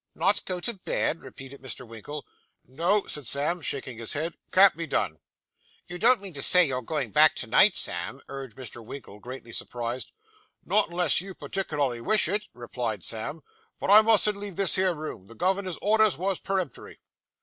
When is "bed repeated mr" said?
0.73-1.87